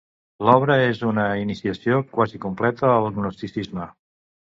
L'obra 0.47 0.77
és 0.85 1.01
una 1.09 1.27
iniciació 1.43 2.01
quasi 2.17 2.43
completa 2.49 2.93
al 2.97 3.11
gnosticisme. 3.19 3.91